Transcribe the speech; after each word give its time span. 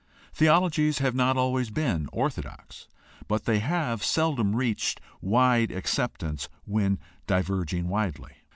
Theologies 0.33 0.97
have 0.97 1.13
not 1.13 1.37
always 1.37 1.69
been 1.69 2.09
orthodox, 2.11 2.87
but 3.27 3.45
they 3.45 3.59
have 3.59 4.03
seldom 4.03 4.55
reached 4.55 4.99
wide 5.21 5.69
acceptance 5.69 6.49
when 6.65 6.97
diverging 7.27 7.87
widely. 7.87 8.31